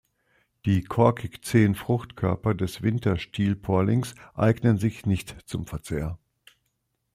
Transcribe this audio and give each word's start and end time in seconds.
Die 0.65 0.81
korkig-zähen 0.81 1.75
Fruchtkörper 1.75 2.55
des 2.55 2.81
Winter-Stielporlings 2.81 4.15
eignen 4.33 4.79
sich 4.79 5.05
nicht 5.05 5.35
zum 5.45 5.67
Verzehr. 5.67 6.17